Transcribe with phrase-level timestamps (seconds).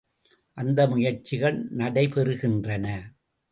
[0.57, 2.87] அந்த முயற்சிகள் நடைபெறுகின்றன.